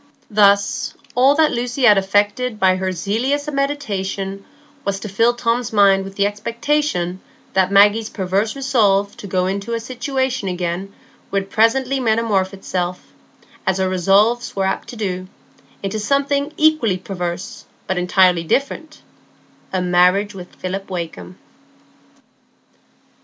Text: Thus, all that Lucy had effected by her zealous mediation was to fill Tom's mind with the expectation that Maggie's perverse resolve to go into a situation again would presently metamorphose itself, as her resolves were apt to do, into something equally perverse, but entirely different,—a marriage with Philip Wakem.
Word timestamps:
Thus, 0.31 0.95
all 1.13 1.35
that 1.35 1.51
Lucy 1.51 1.83
had 1.83 1.95
effected 1.95 2.59
by 2.59 2.77
her 2.77 2.91
zealous 2.91 3.47
mediation 3.47 4.43
was 4.83 4.99
to 4.99 5.07
fill 5.07 5.35
Tom's 5.35 5.71
mind 5.71 6.03
with 6.05 6.15
the 6.15 6.25
expectation 6.25 7.21
that 7.53 7.71
Maggie's 7.71 8.09
perverse 8.09 8.55
resolve 8.55 9.15
to 9.17 9.27
go 9.27 9.45
into 9.45 9.75
a 9.75 9.79
situation 9.79 10.47
again 10.47 10.91
would 11.29 11.51
presently 11.51 11.99
metamorphose 11.99 12.51
itself, 12.53 13.13
as 13.67 13.77
her 13.77 13.87
resolves 13.87 14.55
were 14.55 14.65
apt 14.65 14.87
to 14.87 14.95
do, 14.95 15.27
into 15.83 15.99
something 15.99 16.51
equally 16.57 16.97
perverse, 16.97 17.65
but 17.85 17.99
entirely 17.99 18.43
different,—a 18.43 19.81
marriage 19.83 20.33
with 20.33 20.55
Philip 20.55 20.89
Wakem. 20.89 21.35